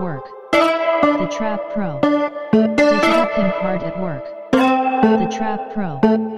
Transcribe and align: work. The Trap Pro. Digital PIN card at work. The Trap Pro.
work. 0.00 0.28
The 0.52 1.28
Trap 1.30 1.60
Pro. 1.72 2.00
Digital 2.52 3.26
PIN 3.34 3.52
card 3.60 3.82
at 3.82 3.98
work. 4.00 4.24
The 4.52 5.28
Trap 5.30 5.72
Pro. 5.72 6.35